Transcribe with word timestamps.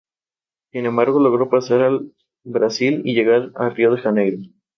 Sin 0.71 0.87
embargo, 0.87 1.19
logró 1.19 1.47
pasar 1.51 1.81
al 1.81 2.11
Brasil 2.43 3.03
y 3.05 3.13
llegar 3.13 3.51
a 3.53 3.69
Río 3.69 3.93
de 3.93 4.01
Janeiro. 4.01 4.37